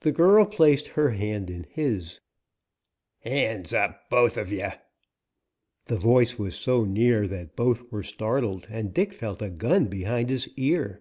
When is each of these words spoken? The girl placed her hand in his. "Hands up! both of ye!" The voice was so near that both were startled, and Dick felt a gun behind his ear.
The 0.00 0.10
girl 0.10 0.44
placed 0.44 0.88
her 0.88 1.10
hand 1.10 1.50
in 1.50 1.68
his. 1.70 2.18
"Hands 3.20 3.72
up! 3.72 4.10
both 4.10 4.36
of 4.36 4.50
ye!" 4.50 4.64
The 5.84 5.96
voice 5.96 6.36
was 6.36 6.56
so 6.56 6.84
near 6.84 7.28
that 7.28 7.54
both 7.54 7.88
were 7.92 8.02
startled, 8.02 8.66
and 8.68 8.92
Dick 8.92 9.12
felt 9.12 9.40
a 9.40 9.50
gun 9.50 9.84
behind 9.86 10.30
his 10.30 10.48
ear. 10.56 11.00